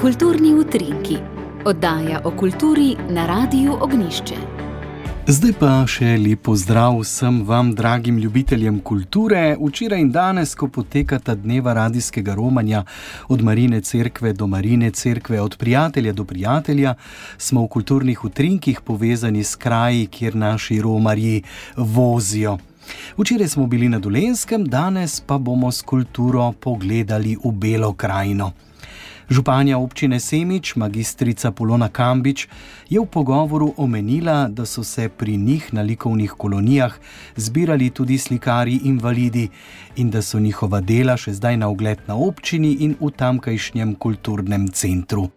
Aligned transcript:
Kulturni 0.00 0.54
utrinki, 0.54 1.18
oddaja 1.64 2.20
o 2.24 2.30
kulturi 2.30 2.96
na 3.08 3.26
Radiu 3.26 3.76
Ognišče. 3.80 4.60
Zdaj 5.30 5.52
pa 5.60 5.68
še 5.86 6.16
lepo 6.18 6.56
zdrav 6.56 6.96
vsem 7.02 7.42
vam, 7.46 7.74
dragim 7.76 8.16
ljubiteljem 8.18 8.80
kulture. 8.80 9.56
Včeraj 9.60 10.00
in 10.00 10.08
danes, 10.10 10.54
ko 10.54 10.68
potekata 10.68 11.34
dneva 11.34 11.74
radijskega 11.76 12.34
romanja 12.34 12.84
od 13.28 13.42
Marine 13.42 13.80
Cerkve 13.80 14.32
do 14.32 14.46
Marine 14.46 14.90
Cerkve, 14.90 15.40
od 15.40 15.56
prijatelja 15.56 16.12
do 16.12 16.24
prijatelja, 16.24 16.94
smo 17.38 17.62
v 17.62 17.68
kulturnih 17.68 18.24
utrinkih 18.24 18.80
povezani 18.80 19.44
s 19.44 19.54
kraji, 19.56 20.06
kjer 20.06 20.36
naši 20.36 20.80
romarji 20.82 21.42
vozijo. 21.76 22.58
Včeraj 23.18 23.48
smo 23.48 23.66
bili 23.66 23.88
na 23.88 23.98
Dolenskem, 23.98 24.64
danes 24.64 25.20
pa 25.20 25.38
bomo 25.38 25.72
s 25.72 25.82
kulturo 25.82 26.52
pogledali 26.52 27.36
v 27.44 27.52
Belo 27.52 27.92
krajino. 27.92 28.52
Županja 29.30 29.78
občine 29.78 30.18
Semič, 30.20 30.74
magistrica 30.74 31.52
Polona 31.54 31.86
Kambič, 31.88 32.48
je 32.90 32.98
v 32.98 33.06
pogovoru 33.06 33.74
omenila, 33.78 34.48
da 34.50 34.66
so 34.66 34.82
se 34.82 35.08
pri 35.08 35.36
njih 35.36 35.74
na 35.74 35.82
likovnih 35.82 36.34
kolonijah 36.34 36.98
zbirali 37.36 37.90
tudi 37.90 38.18
slikari 38.18 38.80
invalidi 38.84 39.48
in 39.96 40.10
da 40.10 40.22
so 40.22 40.40
njihova 40.40 40.80
dela 40.80 41.14
še 41.16 41.32
zdaj 41.38 41.56
na 41.62 41.70
ogled 41.70 42.02
na 42.08 42.18
občini 42.18 42.72
in 42.82 42.96
v 43.00 43.10
tamkajšnjem 43.14 43.94
kulturnem 43.94 44.66
centru. 44.74 45.30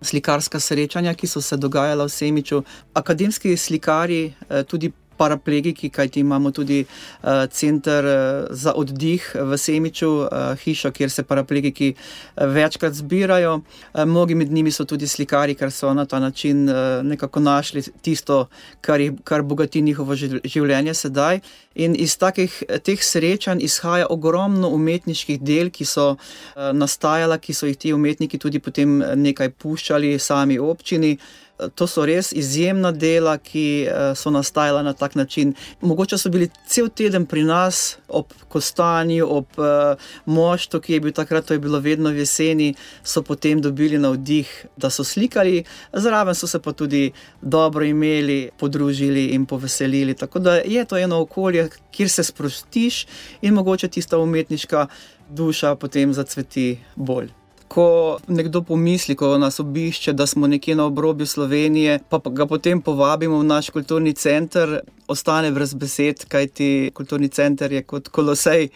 Slikarska 0.00 0.60
srečanja, 0.60 1.14
ki 1.14 1.26
so 1.28 1.40
se 1.40 1.56
dogajala 1.56 2.04
v 2.04 2.12
Semiču, 2.12 2.62
akademski 2.94 3.56
slikari, 3.56 4.32
eh, 4.48 4.64
tudi 4.64 4.92
paraplegiki, 5.16 5.90
kajti 5.90 6.20
imamo 6.20 6.50
tudi 6.50 6.84
uh, 6.84 7.46
center 7.50 8.04
uh, 8.04 8.46
za 8.50 8.72
oddih 8.76 9.24
v 9.34 9.58
Semiču, 9.58 10.08
uh, 10.08 10.54
hišo, 10.64 10.90
kjer 10.90 11.10
se 11.10 11.22
paraplegiki 11.22 11.94
večkrat 12.36 12.94
zbirajo. 12.94 13.54
Uh, 13.54 14.04
mnogi 14.04 14.34
med 14.34 14.52
njimi 14.52 14.70
so 14.70 14.84
tudi 14.84 15.08
slikari, 15.08 15.54
ker 15.54 15.72
so 15.72 15.94
na 15.94 16.04
ta 16.04 16.20
način 16.20 16.68
uh, 16.68 16.76
nekako 17.02 17.40
našli 17.40 17.82
tisto, 18.02 18.46
kar, 18.80 19.00
je, 19.00 19.12
kar 19.24 19.42
bogati 19.42 19.82
njihovo 19.82 20.14
življenje 20.44 20.94
sedaj. 20.94 21.40
In 21.74 21.96
iz 21.98 22.16
takih 22.18 22.62
teh 22.86 23.02
srečanj 23.02 23.62
izhaja 23.62 24.06
ogromno 24.10 24.68
umetniških 24.68 25.40
del, 25.42 25.70
ki 25.70 25.84
so 25.84 26.10
uh, 26.14 26.70
nastajala, 26.72 27.38
ki 27.38 27.54
so 27.54 27.66
jih 27.66 27.78
ti 27.78 27.92
umetniki 27.92 28.38
tudi 28.38 28.58
potem 28.62 29.00
nekaj 29.16 29.50
puščali 29.58 30.18
sami 30.18 30.58
občini. 30.58 31.16
To 31.54 31.86
so 31.86 32.02
res 32.02 32.32
izjemna 32.34 32.90
dela, 32.90 33.36
ki 33.38 33.86
eh, 33.86 34.14
so 34.18 34.30
nastajala 34.34 34.82
na 34.82 34.92
tak 34.92 35.14
način. 35.14 35.52
Mogoče 35.80 36.18
so 36.18 36.30
bili 36.30 36.48
cel 36.66 36.88
teden 36.88 37.26
pri 37.30 37.44
nas, 37.46 37.96
ob 38.08 38.32
kostanju, 38.48 39.26
ob 39.30 39.58
uh, 39.58 39.98
moštu, 40.26 40.80
ki 40.80 40.92
je 40.92 41.00
bil 41.00 41.12
takrat, 41.14 41.46
to 41.46 41.54
je 41.54 41.62
bilo 41.62 41.78
vedno 41.82 42.10
v 42.10 42.22
jeseni, 42.22 42.74
so 43.02 43.22
potem 43.22 43.60
dobili 43.62 43.98
navdih, 43.98 44.50
da 44.76 44.90
so 44.90 45.04
slikali, 45.04 45.64
zraven 45.92 46.34
so 46.34 46.46
se 46.46 46.58
pa 46.62 46.72
tudi 46.72 47.12
dobro 47.42 47.84
imeli, 47.84 48.50
podružili 48.58 49.26
in 49.34 49.46
poveselili. 49.46 50.14
Tako 50.14 50.38
da 50.38 50.56
je 50.56 50.84
to 50.84 50.98
eno 50.98 51.20
okolje, 51.20 51.68
kjer 51.90 52.10
se 52.10 52.24
sprostiš 52.24 53.06
in 53.42 53.54
mogoče 53.54 53.88
tista 53.88 54.18
umetniška 54.18 54.86
duša 55.30 55.74
potem 55.74 56.12
zacveti 56.14 56.78
bolj 56.96 57.43
ko 57.74 58.18
nekdo 58.28 58.62
pomisli, 58.62 59.16
ko 59.18 59.32
nas 59.38 59.58
obišče, 59.60 60.12
da 60.12 60.26
smo 60.26 60.46
nekje 60.46 60.76
na 60.78 60.84
obrobju 60.86 61.26
Slovenije, 61.26 61.98
pa 62.08 62.20
ga 62.30 62.46
potem 62.46 62.82
povabimo 62.82 63.40
v 63.40 63.48
naš 63.48 63.70
kulturni 63.74 64.12
center, 64.14 64.78
ostane 65.10 65.50
brez 65.50 65.74
besed, 65.74 66.22
kajti 66.30 66.92
kulturni 66.94 67.28
center 67.28 67.72
je 67.72 67.82
kot 67.82 68.08
kolosej. 68.08 68.68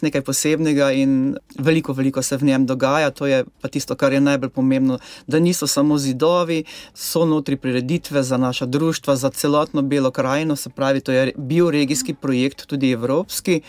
Nekaj 0.00 0.20
posebnega 0.20 0.90
in 0.92 1.36
veliko, 1.58 1.94
veliko 1.96 2.20
se 2.22 2.36
v 2.36 2.44
njem 2.44 2.66
dogaja. 2.68 3.10
To 3.16 3.26
je 3.26 3.44
pa 3.60 3.68
tisto, 3.72 3.96
kar 3.96 4.12
je 4.12 4.20
najbolj 4.20 4.50
pomembno, 4.52 4.98
da 5.26 5.40
niso 5.40 5.66
samo 5.66 5.96
zidovi, 5.98 6.64
so 6.94 7.24
notri 7.24 7.56
prireditve 7.56 8.22
za 8.22 8.36
naša 8.36 8.66
društva, 8.66 9.16
za 9.16 9.30
celotno 9.30 9.82
Belo 9.82 10.10
krajino, 10.10 10.56
se 10.56 10.70
pravi, 10.70 11.00
to 11.00 11.12
je 11.12 11.32
bil 11.36 11.70
regijski 11.70 12.14
projekt, 12.14 12.66
tudi 12.66 12.90
evropski. 12.90 13.60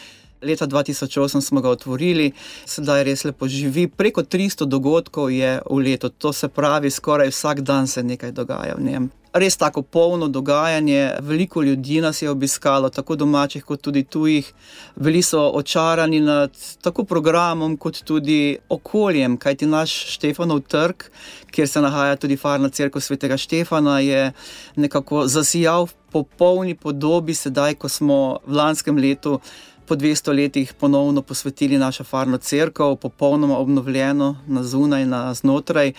Leta 0.42 0.68
2008 0.68 1.42
smo 1.42 1.62
ga 1.62 1.70
otvorili, 1.70 2.32
sedaj 2.66 3.04
res 3.04 3.24
lepo 3.24 3.48
živi. 3.48 3.88
Preko 3.88 4.24
300 4.24 4.66
dogodkov 4.66 5.32
je 5.32 5.60
v 5.70 5.78
letu, 5.82 6.10
to 6.10 6.34
se 6.34 6.48
pravi, 6.48 6.92
skoraj 6.92 7.30
vsak 7.34 7.62
dan 7.62 7.88
se 7.88 8.04
nekaj 8.04 8.32
dogaja 8.32 8.76
v 8.78 8.84
njem. 8.84 9.10
Res 9.34 9.58
tako 9.58 9.82
polno 9.82 10.28
dogajanje, 10.28 11.12
veliko 11.22 11.62
ljudi 11.62 12.02
nas 12.02 12.22
je 12.22 12.30
obiskalo, 12.30 12.90
tako 12.90 13.16
domačih 13.16 13.64
kot 13.64 13.82
tudi 13.82 14.04
tujih. 14.04 14.54
Bili 14.96 15.22
so 15.22 15.42
očarani 15.54 16.20
nad 16.20 16.52
tako 16.82 17.04
programom, 17.04 17.78
kot 17.78 18.02
tudi 18.04 18.58
okoljem, 18.70 19.38
kajti 19.38 19.66
naš 19.66 19.94
Štefanov 20.16 20.64
trg, 20.68 21.04
kjer 21.52 21.68
se 21.68 21.82
nahaja 21.82 22.16
tudi 22.16 22.38
farna 22.38 22.70
crkva 22.70 23.02
svetega 23.02 23.38
Štefana, 23.38 24.00
je 24.00 24.32
nekako 24.76 25.28
zasijal 25.28 25.86
v 25.86 25.94
popolni 26.12 26.76
podobi, 26.76 27.34
sedaj, 27.34 27.76
ko 27.76 27.90
smo 27.90 28.40
v 28.46 28.56
lanskem 28.56 28.98
letu 28.98 29.40
po 29.88 29.96
200 29.96 30.36
letih 30.36 30.74
ponovno 30.74 31.22
posvetili 31.22 31.78
našo 31.78 32.04
farno 32.04 32.38
crkvo, 32.38 32.96
popolnoma 32.96 33.58
obnovljeno 33.58 34.36
na 34.48 34.64
zunaj 34.64 35.06
na 35.06 35.34
znotraj. 35.34 35.94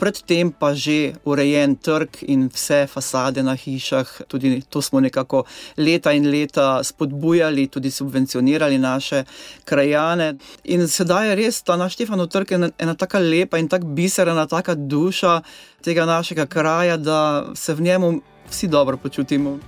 Predtem 0.00 0.48
pa 0.48 0.72
že 0.74 1.12
urejen 1.28 1.76
trg 1.76 2.22
in 2.32 2.48
vse 2.48 2.86
fasade 2.88 3.42
na 3.44 3.52
hišah, 3.52 4.24
tudi 4.28 4.62
to 4.68 4.80
smo 4.82 5.00
nekako 5.00 5.44
leta 5.76 6.12
in 6.16 6.30
leta 6.30 6.80
spodbujali, 6.84 7.68
tudi 7.68 7.90
subvencionirali 7.90 8.78
naše 8.78 9.24
krajane. 9.64 10.34
In 10.64 10.88
sedaj 10.88 11.28
je 11.28 11.34
res 11.36 11.62
ta 11.62 11.76
naš 11.76 11.98
Štefanov 11.98 12.30
trg 12.32 12.52
ena, 12.56 12.70
ena 12.78 12.94
tako 12.94 13.20
lepa 13.20 13.60
in 13.60 13.68
tako 13.68 13.92
biserna, 13.92 14.46
tako 14.46 14.74
duša 14.74 15.42
tega 15.84 16.06
našega 16.06 16.46
kraja, 16.46 16.96
da 16.96 17.52
se 17.54 17.74
v 17.74 17.80
njemu 17.80 18.20
vsi 18.48 18.68
dobro 18.68 18.96
počutimo. 18.96 19.58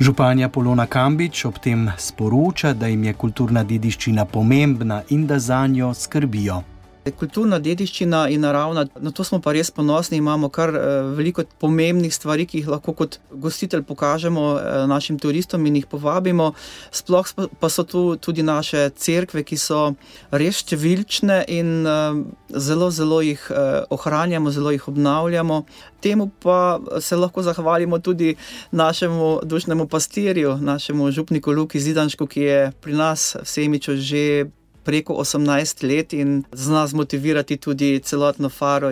Županja 0.00 0.48
Polona 0.48 0.86
Kambič 0.86 1.44
ob 1.44 1.58
tem 1.60 1.90
sporoča, 1.98 2.72
da 2.72 2.88
jim 2.88 3.04
je 3.04 3.12
kulturna 3.12 3.64
dediščina 3.64 4.24
pomembna 4.24 5.02
in 5.12 5.26
da 5.26 5.38
za 5.38 5.66
njo 5.66 5.94
skrbijo. 5.94 6.62
Kulturna 7.00 7.56
dediščina 7.64 8.26
in 8.28 8.42
naravna, 8.44 8.82
na 9.00 9.10
to 9.16 9.24
smo 9.24 9.38
pa 9.40 9.54
res 9.56 9.70
ponosni. 9.72 10.18
Imamo 10.20 10.50
kar 10.52 10.68
eh, 10.76 10.88
veliko 11.16 11.46
pomembnih 11.62 12.12
stvari, 12.12 12.44
ki 12.44 12.60
jih 12.60 12.68
lahko 12.74 12.92
kot 12.98 13.16
gostitelj 13.32 13.86
pokažemo 13.88 14.44
eh, 14.58 14.82
našim 14.90 15.16
turistom 15.18 15.64
in 15.66 15.78
jih 15.80 15.86
povabimo. 15.88 16.50
Sploh 16.92 17.32
pa 17.60 17.72
so 17.72 17.86
tu 17.88 18.02
tudi 18.20 18.44
naše 18.44 18.90
cerkve, 18.92 19.46
ki 19.48 19.56
so 19.56 19.94
res 20.28 20.60
številčne 20.60 21.40
in 21.48 21.88
eh, 21.88 22.20
zelo, 22.52 22.90
zelo 22.92 23.22
jih 23.24 23.48
ohranjamo, 23.96 24.52
zelo 24.52 24.76
jih 24.76 24.86
obnavljamo. 24.92 25.64
Temu 26.04 26.28
pa 26.44 26.78
se 27.00 27.16
lahko 27.16 27.42
zahvalimo 27.42 27.98
tudi 28.04 28.34
našemu 28.76 29.40
dušnemu 29.48 29.88
pastirju, 29.88 30.58
našemu 30.60 31.10
župniku 31.16 31.56
Luki 31.56 31.80
Zidanšku, 31.80 32.28
ki 32.28 32.40
je 32.40 32.62
pri 32.80 32.96
nas 33.00 33.36
vsemičo 33.40 33.96
že 33.96 34.50
preko 34.84 35.14
18 35.14 35.84
let 35.88 36.12
in 36.12 36.44
zna 36.52 36.86
zmotivirati 36.86 37.56
tudi 37.56 38.00
celotno 38.04 38.48
faro. 38.48 38.90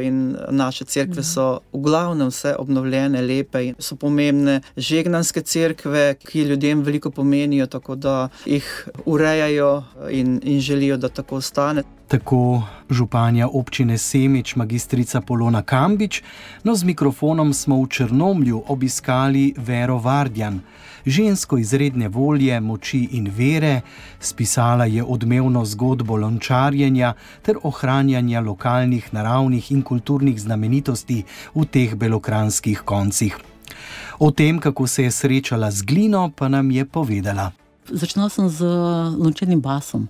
Naše 0.50 0.84
crkve 0.84 1.22
so 1.22 1.60
v 1.72 1.82
glavnem 1.82 2.28
vse 2.28 2.54
obnovljene, 2.59 3.22
lepe 3.22 3.65
in 3.66 3.75
so 3.78 3.97
pomembne. 3.97 4.60
Žegnanske 4.76 5.43
crkve, 5.43 6.15
ki 6.25 6.43
ljudem 6.43 6.82
veliko 6.82 7.10
pomenijo, 7.10 7.66
tako 7.66 7.94
da 7.94 8.28
jih 8.47 8.88
urejajo 9.04 9.84
in, 10.10 10.41
in 10.44 10.60
želijo, 10.60 10.97
da 10.97 11.09
tako 11.09 11.37
ostane. 11.37 11.82
Tako 12.08 12.62
županja 12.91 13.48
občine 13.48 13.98
Semič, 13.98 14.56
magistrica 14.56 15.20
Polona 15.20 15.62
Kambič, 15.62 16.22
no 16.64 16.74
z 16.74 16.84
mikrofonom 16.84 17.52
smo 17.52 17.82
v 17.82 17.88
Črnomlju 17.88 18.62
obiskali 18.69 19.54
Vero 19.56 19.98
Vardjan 19.98 20.60
žensko 21.08 21.58
izredne 21.58 22.08
volje, 22.08 22.60
moči 22.60 23.08
in 23.12 23.30
vere, 23.36 23.80
spisala 24.20 24.84
je 24.84 25.04
odmevno 25.04 25.64
zgodbo 25.64 26.16
lončarjenja 26.16 27.14
ter 27.42 27.56
ohranjanja 27.62 28.40
lokalnih 28.40 29.14
naravnih 29.14 29.72
in 29.72 29.82
kulturnih 29.82 30.40
znamenitosti 30.40 31.25
v 31.54 31.64
teh 31.64 31.94
belokranskih 31.94 32.82
koncih. 32.84 33.38
O 34.19 34.31
tem, 34.31 34.58
kako 34.58 34.87
se 34.87 35.02
je 35.04 35.11
srečala 35.11 35.70
z 35.70 35.82
glino, 35.82 36.31
pa 36.37 36.49
nam 36.49 36.70
je 36.70 36.84
povedala. 36.84 37.52
Začela 37.88 38.28
sem 38.28 38.49
z 38.49 38.64
lončenim 39.19 39.61
basom. 39.61 40.08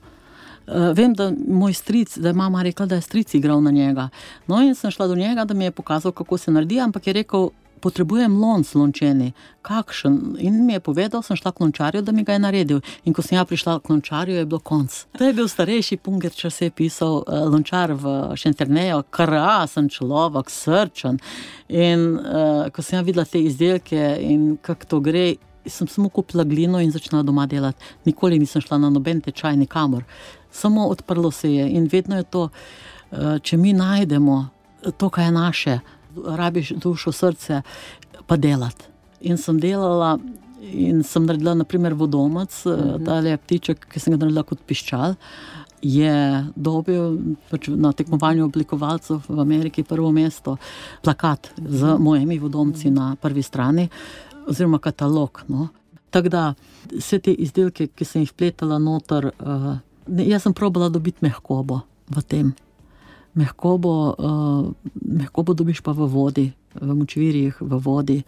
Uh, 0.69 0.91
vem, 0.97 1.15
da 1.15 1.31
moj 1.49 1.73
stric, 1.73 2.19
da 2.19 2.29
je 2.29 2.37
mama 2.37 2.63
rekla, 2.63 2.87
da 2.87 2.99
je 2.99 3.07
stric 3.07 3.35
igral 3.35 3.63
na 3.63 3.71
njega. 3.71 4.09
No, 4.47 4.61
in 4.63 4.75
sem 4.75 4.91
šla 4.91 5.07
do 5.09 5.15
njega, 5.17 5.45
da 5.45 5.55
mi 5.55 5.65
je 5.65 5.71
pokazal, 5.71 6.13
kako 6.13 6.39
se 6.39 6.51
naredi, 6.51 6.81
ampak 6.81 7.07
je 7.07 7.13
rekel, 7.13 7.49
potrebujem 7.79 8.39
lonc 8.41 8.75
lončeni, 8.75 9.33
kakšen. 9.63 10.37
In 10.39 10.67
mi 10.67 10.73
je 10.73 10.81
povedal, 10.81 11.23
sem 11.23 11.37
šla 11.37 11.53
k 11.53 11.63
lončarju, 11.63 12.03
da 12.03 12.13
mi 12.13 12.25
ga 12.25 12.37
je 12.37 12.43
naredil. 12.43 12.81
In 13.05 13.15
ko 13.15 13.23
sem 13.23 13.39
ja 13.39 13.45
prišla 13.45 13.79
k 13.81 13.93
lončarju, 13.93 14.37
je 14.37 14.47
bilo 14.47 14.61
konc. 14.61 15.05
To 15.19 15.25
je 15.25 15.35
bil 15.35 15.49
starejši 15.49 16.01
punker, 16.03 16.35
če 16.35 16.51
se 16.51 16.69
je 16.69 16.75
pisal 16.75 17.23
uh, 17.23 17.47
lončar 17.51 17.95
v 17.95 18.37
Šenterneju, 18.37 19.05
krasen 19.15 19.89
človek, 19.93 20.51
srčen. 20.51 21.21
In 21.69 22.09
uh, 22.19 22.69
ko 22.75 22.83
sem 22.83 22.99
ja 22.99 23.07
videla 23.07 23.27
te 23.29 23.43
izdelke 23.43 24.17
in 24.21 24.57
kako 24.63 24.95
to 24.95 25.05
gre. 25.05 25.29
Sem 25.69 25.89
samo 25.89 26.09
kupila 26.09 26.45
glino 26.45 26.81
in 26.81 26.91
začela 26.91 27.23
doma 27.23 27.47
delati. 27.47 27.85
Nikoli 28.05 28.39
nisem 28.39 28.63
šla 28.63 28.79
na 28.79 28.91
noben 28.91 29.21
tečaj, 29.21 29.57
nikamor. 29.57 30.05
samo 30.51 30.87
odprlo 30.89 31.31
se 31.31 31.55
je 31.55 31.71
in 31.71 31.89
vedno 31.93 32.17
je 32.17 32.23
to, 32.23 32.49
uh, 33.11 33.39
če 33.43 33.57
mi 33.57 33.73
najdemo 33.73 34.49
to, 34.97 35.09
kar 35.09 35.25
je 35.25 35.33
naše, 35.33 35.79
rabiš 36.27 36.71
dušo, 36.71 37.13
srce, 37.13 37.63
pa 38.27 38.37
delati. 38.37 38.85
In 39.21 39.37
sem 39.37 39.61
delala. 39.61 40.19
In 40.59 41.05
sem 41.07 41.23
naredila, 41.23 41.55
naprimer, 41.55 41.95
vodomec, 41.95 42.67
uh 42.67 42.73
mhm. 42.73 42.89
-huh. 42.89 43.05
ta 43.05 43.15
je 43.15 43.37
ptiček, 43.37 43.87
ki 43.93 44.01
sem 44.01 44.13
ga 44.13 44.19
naredila 44.19 44.43
kot 44.43 44.59
piščal. 44.67 45.15
Je 45.83 46.45
dobil 46.57 47.19
pač 47.51 47.69
na 47.69 47.93
tekmovanju 47.93 48.45
oblikovalcev 48.45 49.21
v 49.29 49.41
Ameriki 49.41 49.83
prvo 49.83 50.13
mesto, 50.13 50.57
plakat 51.03 51.51
z 51.69 51.85
mhm. 51.85 52.03
mojimi 52.03 52.39
vodomci 52.39 52.91
na 52.91 53.17
prvi 53.21 53.43
strani, 53.43 53.89
oziroma 54.49 54.79
katalog. 54.79 55.43
No. 55.49 55.69
Tako 56.11 56.29
da 56.29 56.55
vse 56.97 57.19
te 57.19 57.33
izdelke, 57.33 57.87
ki 57.87 58.05
sem 58.05 58.25
jih 58.25 58.33
pletala 58.33 58.79
noter, 58.81 59.31
uh, 59.39 59.77
jaz 60.25 60.47
sem 60.47 60.55
probala 60.57 60.89
dobiti 60.89 61.25
mehkobo 61.25 61.83
v 62.09 62.23
tem. 62.25 62.53
Mehkobo, 63.39 63.95
uh, 64.19 64.93
mehkobo 65.05 65.55
dobiš 65.55 65.83
pa 65.85 65.93
v 65.93 66.09
vodi, 66.09 66.47
v 66.75 66.95
močvirjih, 66.95 67.61
v 67.61 67.81
vodi. 67.85 68.23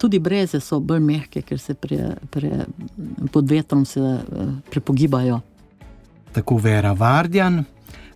Tudi 0.00 0.18
breze 0.22 0.62
so 0.64 0.78
bolj 0.80 1.02
mehke, 1.04 1.42
ker 1.42 1.58
se 1.60 1.74
pre, 1.74 2.14
pre, 2.30 2.64
pod 3.32 3.50
vetrom 3.50 3.84
se, 3.84 4.00
uh, 4.00 4.54
prepogibajo. 4.70 5.40
Tako 6.32 6.60
vera 6.62 6.92
Vardjan, 6.94 7.64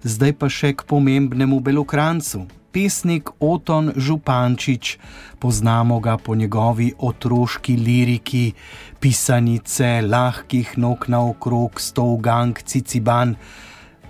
zdaj 0.05 0.37
pa 0.37 0.53
še 0.53 0.75
k 0.77 0.85
pomembnemu 0.85 1.59
belokrancu. 1.65 2.45
Pesnik 2.75 3.31
Oton 3.39 3.93
Župančič, 3.95 4.99
poznamo 5.39 6.01
ga 6.03 6.19
po 6.19 6.35
njegovi 6.35 6.91
otroški 6.99 7.77
liriki, 7.79 8.53
pisanice, 9.01 10.03
lahkih 10.03 10.75
nog 10.77 11.07
na 11.09 11.23
okrog, 11.23 11.81
stolgang, 11.81 12.59
ciciban. 12.59 13.37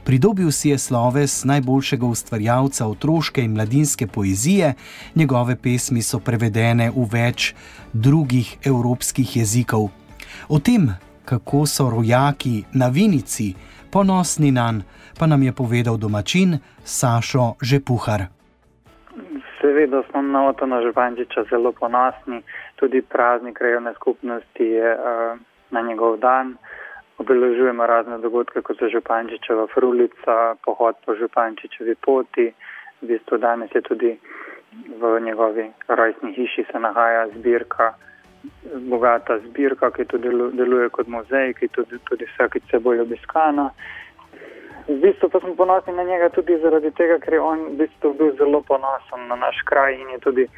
Pridobil 0.04 0.50
si 0.52 0.72
je 0.72 0.78
sloves 0.78 1.44
najboljšega 1.44 2.06
ustvarjalca 2.06 2.88
otroške 2.88 3.44
in 3.44 3.52
mladinske 3.52 4.06
poezije, 4.06 4.74
njegove 5.14 5.56
pesmi 5.56 6.02
so 6.02 6.20
prevedene 6.20 6.90
v 6.90 7.04
več 7.12 7.52
drugih 7.92 8.56
evropskih 8.64 9.36
jezikov. 9.36 9.90
O 10.48 10.58
tem, 10.58 10.88
kako 11.24 11.66
so 11.68 11.90
rojaki 11.90 12.64
na 12.72 12.88
Vinici 12.88 13.54
ponosni 13.94 14.50
na 14.50 14.72
njega, 14.72 14.94
pa 15.18 15.26
nam 15.26 15.42
je 15.42 15.52
povedal 15.52 15.96
domačin 15.96 16.58
Sašo 16.84 17.54
Žepuhar. 17.62 18.20
Seveda 19.60 20.02
smo 20.10 20.22
na 20.22 20.48
Otona 20.48 20.82
Župančiča 20.82 21.44
zelo 21.50 21.72
ponosni, 21.72 22.42
tudi 22.76 23.02
praznik 23.02 23.58
krajovne 23.58 23.94
skupnosti 23.94 24.64
je 24.64 24.94
uh, 24.94 25.38
na 25.70 25.80
njegov 25.80 26.16
dan 26.16 26.56
obeležujemo 27.18 27.86
razne 27.86 28.18
dogodke, 28.18 28.60
kot 28.60 28.78
so 28.78 28.88
Župančičeva 28.88 29.66
frulica, 29.74 30.54
pohod 30.64 30.94
po 31.06 31.14
Župančičevi 31.14 31.94
poti. 31.94 32.52
V 33.02 33.06
bistvu 33.06 33.38
danes 33.38 33.70
je 33.74 33.80
tudi 33.80 34.18
v 35.00 35.20
njegovi 35.20 35.70
rojstni 35.88 36.32
hiši 36.34 36.64
se 36.72 36.78
nahaja 36.78 37.28
zbirka, 37.36 37.94
bogata 38.90 39.38
zbirka, 39.38 39.90
ki 39.90 40.04
tudi 40.04 40.28
deluje 40.52 40.88
kot 40.88 41.06
muzej, 41.06 41.54
ki 41.54 41.68
tudi, 41.68 41.98
tudi 42.08 42.26
vsakeč 42.34 42.62
se 42.70 42.78
bolj 42.78 43.00
obiskana. 43.00 43.70
V 44.88 44.98
bistvu 45.00 45.28
pa 45.32 45.40
smo 45.40 45.54
ponosni 45.54 45.92
na 45.96 46.04
njega 46.04 46.28
tudi 46.28 46.58
zaradi 46.60 46.90
tega, 46.90 47.18
ker 47.18 47.34
je 47.34 47.40
on 47.40 47.60
v 47.72 47.76
bistvu 47.84 48.12
bil 48.18 48.34
zelo 48.36 48.60
ponosen 48.60 49.28
na 49.28 49.36
naš 49.36 49.62
kraj 49.64 49.96
in 49.96 50.10
je 50.10 50.18
tudi 50.18 50.48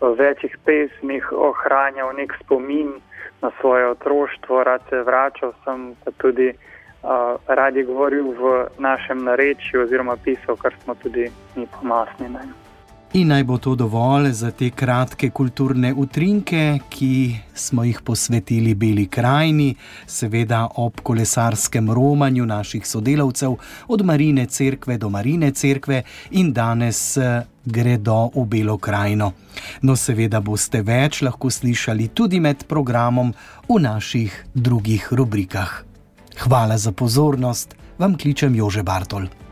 v 0.00 0.12
večjih 0.18 0.56
pesmih 0.64 1.32
ohranjal 1.32 2.12
nek 2.16 2.34
spomin 2.42 2.98
na 3.42 3.50
svoje 3.60 3.86
otroštvo, 3.86 4.64
rad 4.64 4.82
se 4.90 5.02
vračal 5.02 5.52
sem, 5.64 5.94
pa 6.04 6.10
tudi 6.18 6.50
uh, 6.50 7.38
rad 7.46 7.76
je 7.76 7.84
govoril 7.84 8.34
v 8.34 8.66
našem 8.78 9.24
narečju 9.24 9.82
oziroma 9.82 10.16
pisal, 10.24 10.56
kar 10.56 10.74
smo 10.84 10.94
tudi 10.94 11.30
mi 11.56 11.66
ponosni 11.80 12.28
na 12.28 12.42
njem. 12.42 12.65
In 13.16 13.30
naj 13.32 13.44
bo 13.48 13.56
to 13.58 13.72
dovolj 13.74 14.32
za 14.36 14.50
te 14.50 14.66
kratke 14.70 15.30
kulturne 15.30 15.88
utrinke, 15.96 16.78
ki 16.88 17.36
smo 17.54 17.84
jih 17.84 18.02
posvetili 18.04 18.74
Beli 18.74 19.06
krajini, 19.06 19.70
seveda 20.06 20.66
ob 20.76 21.00
kolesarskem 21.00 21.88
romanju 21.90 22.46
naših 22.46 22.84
sodelavcev, 22.86 23.54
od 23.88 24.04
Marine 24.04 24.44
Cerkve 24.46 24.98
do 24.98 25.08
Marine 25.08 25.50
Cerkve 25.50 26.02
in 26.30 26.52
danes 26.52 27.16
eh, 27.16 27.40
gredo 27.64 28.18
v 28.34 28.44
Belo 28.44 28.76
krajino. 28.78 29.32
No, 29.80 29.96
seveda 29.96 30.40
boste 30.40 30.84
več 30.84 31.22
lahko 31.24 31.50
slišali 31.50 32.10
tudi 32.12 32.40
med 32.40 32.66
programom 32.68 33.32
v 33.68 33.80
naših 33.80 34.44
drugih 34.54 35.08
rubrikah. 35.12 35.72
Hvala 36.44 36.76
za 36.76 36.92
pozornost, 36.92 37.76
vam 37.98 38.20
kličem 38.20 38.54
Jože 38.54 38.82
Bartol. 38.82 39.45